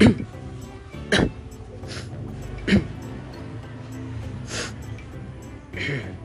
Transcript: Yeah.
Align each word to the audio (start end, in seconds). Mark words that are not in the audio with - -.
Yeah. 0.00 0.08